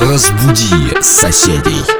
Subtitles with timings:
[0.00, 1.99] Разбуди соседей.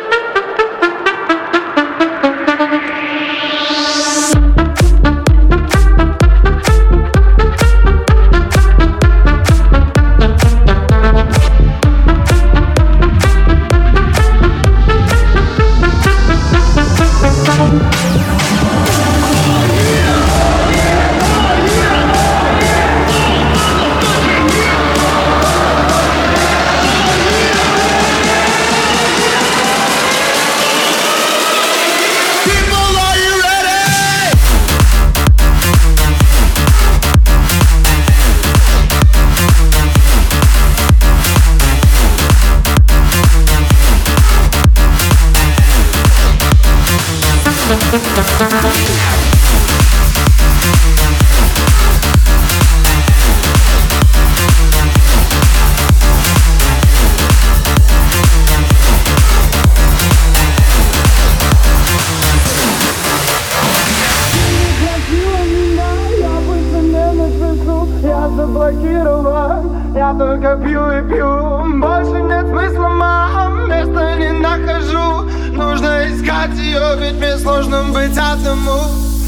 [70.21, 77.17] Только пью и пью Больше нет смысла, мам, места не нахожу Нужно искать ее, ведь
[77.17, 78.81] мне сложно быть одному.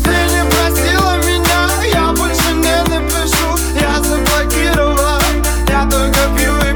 [0.02, 3.58] Ты не просила меня, я больше не напишу.
[3.78, 6.71] Я заблокирован, я только пью и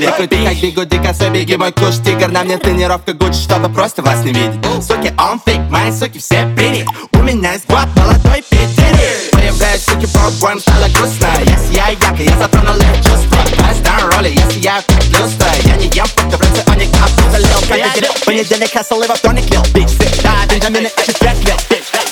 [0.00, 4.00] Ликуй ты как бигуди, косой беги мой куш Тигр, на мне тренировка Гуччи, чтобы просто
[4.00, 4.58] вас не видеть.
[4.82, 10.06] Суки, он фейк, мои суки все пили У меня есть год молодой пидери Появляюсь, суки,
[10.06, 11.28] пробуем, стало грустно.
[11.44, 13.36] Если я яка, я затронул их чувства.
[13.74, 15.48] Stand роли, если я как люстра.
[15.64, 19.50] Я не ем фрукты в рационе, как залил Каждый день, понедельник, хасл и во вторник
[19.50, 19.62] лил.
[19.74, 21.56] Бич, всегда, бенджамины, это трек лил.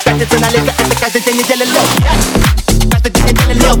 [0.05, 2.91] Пятница налега, это каждый день недели лил.
[2.91, 3.75] Каждый день недели лил,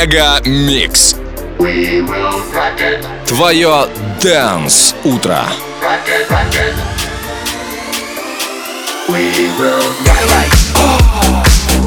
[0.00, 1.14] Мега Микс.
[3.26, 3.86] Твое
[4.22, 5.44] Дэнс Утро.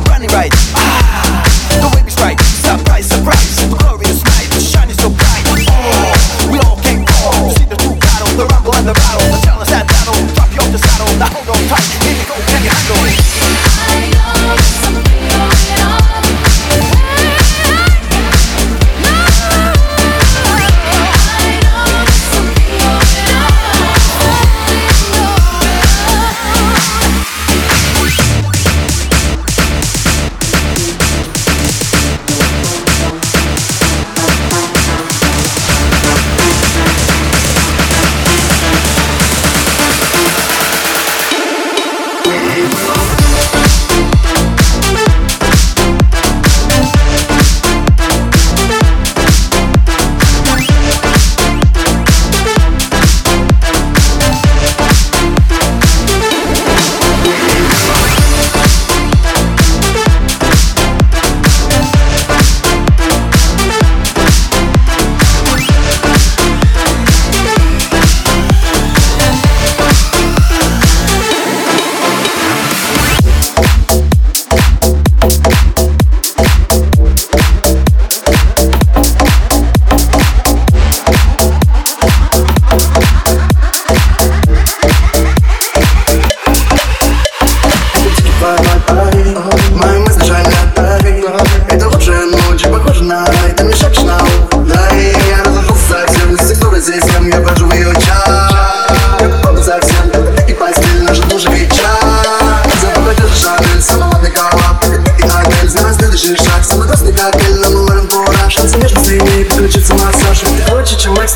[0.05, 1.43] Running right, ah,
[1.81, 5.43] the way we strike, surprise, surprise, glorious night, shining so bright.
[5.49, 9.41] Oh, we all came home, see the true battle, the rumble and the battle, the
[9.43, 10.13] challenge that battle.
[10.35, 13.05] Drop you off the saddle, now hold on tight, here we go, can you handle
[13.09, 13.32] it?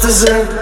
[0.08, 0.57] dizer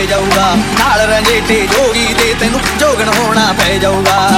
[0.00, 4.29] ਪੈ ਜਾਊਗਾ। ਨਾਲ ਰੰਜੇਟੇ ਜੋਗੀ ਦੇ ਤੈਨੂੰ ਜੋਗਣ ਹੋਣਾ ਪੈ ਜਾਊਗਾ।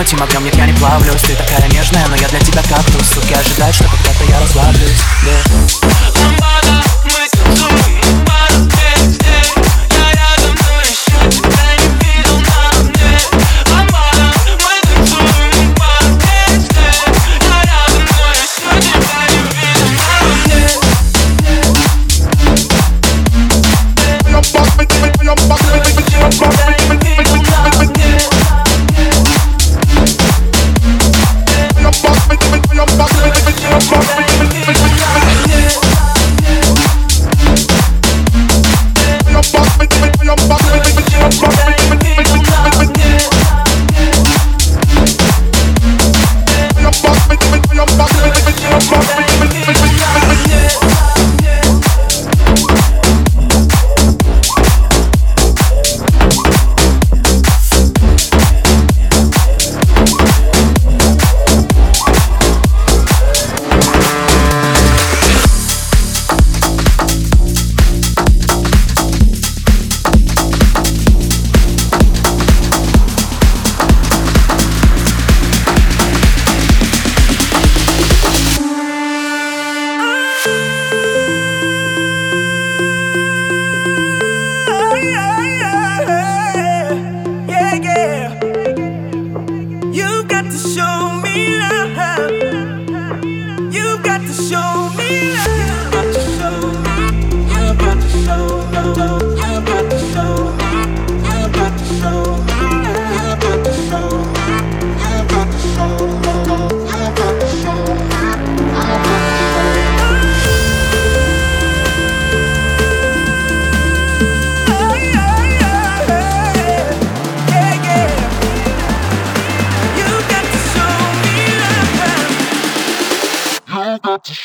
[0.00, 3.34] этим огнем, нет, я не плавлюсь Ты такая нежная, но я для тебя кактус Суки
[3.34, 6.07] ожидают, что когда-то я расслаблюсь yeah.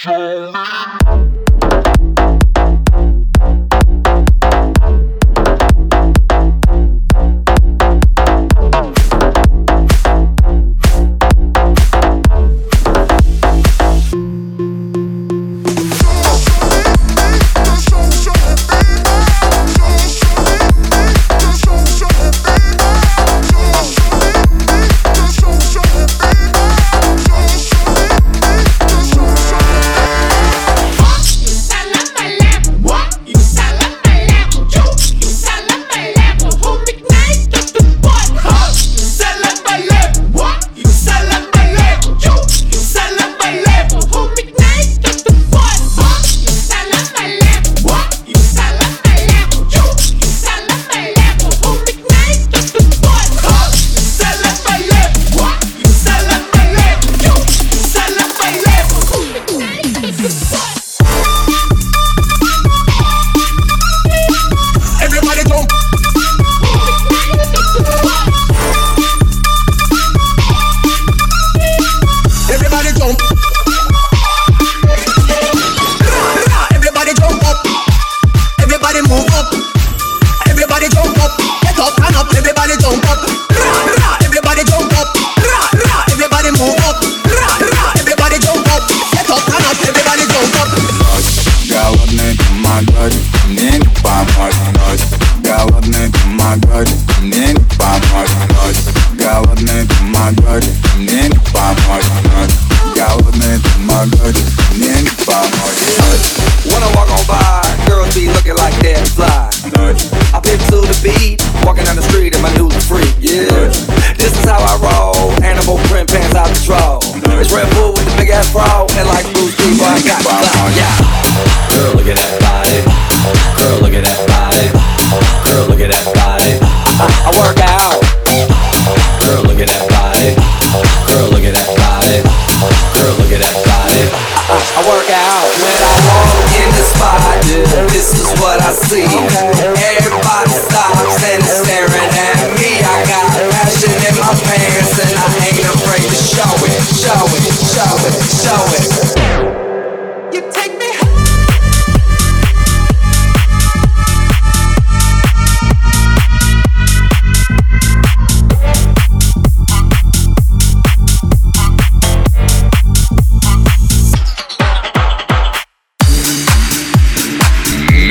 [0.06, 0.54] Home.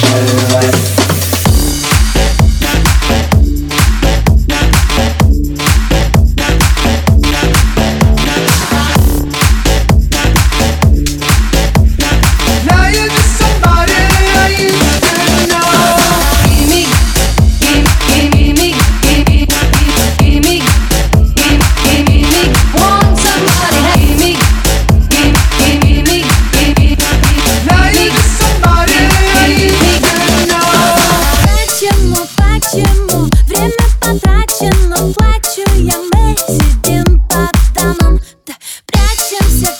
[0.00, 0.97] Show life.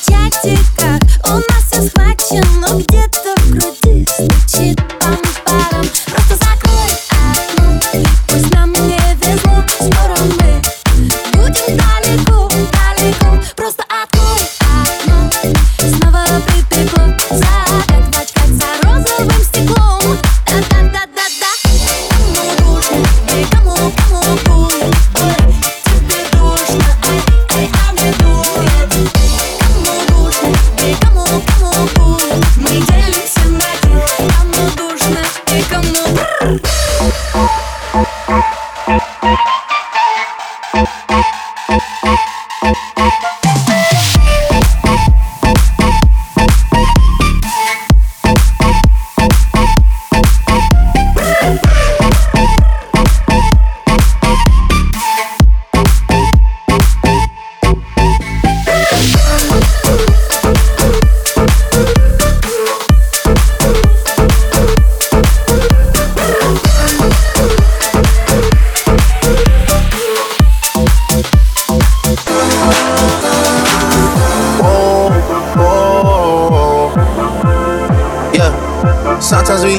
[0.08, 2.87] пакетика У нас все схвачено.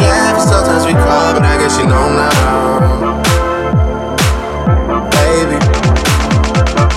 [0.09, 3.19] laugh sometimes we cry, but I guess you know now.
[5.15, 5.57] Baby,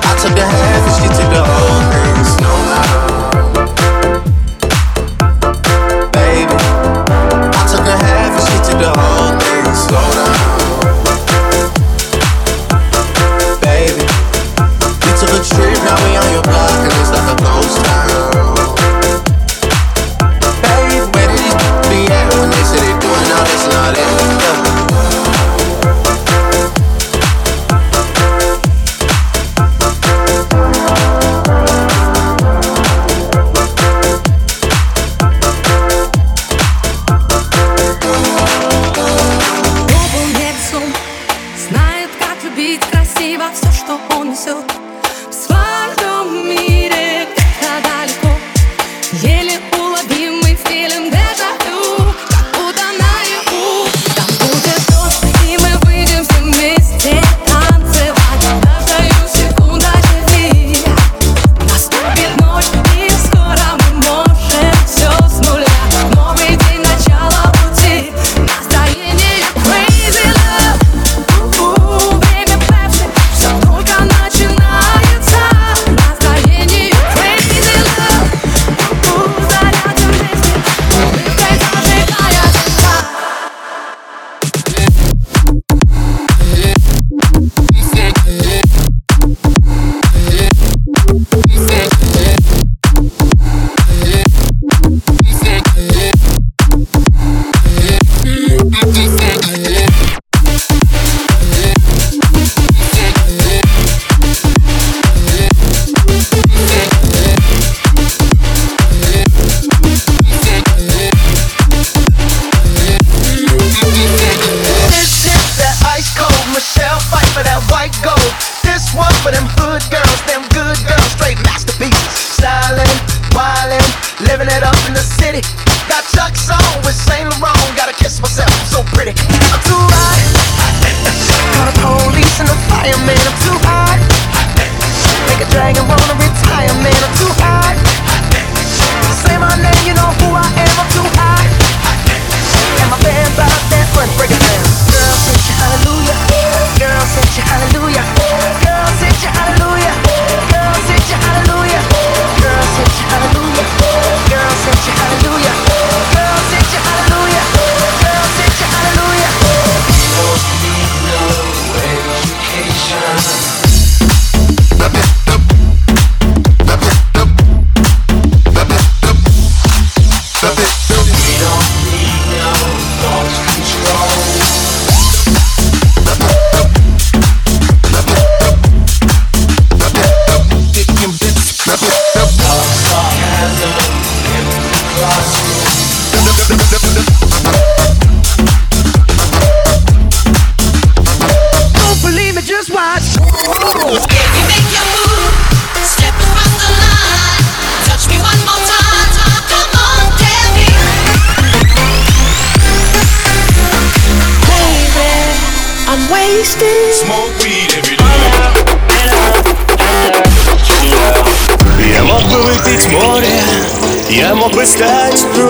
[0.09, 0.82] I took your hand.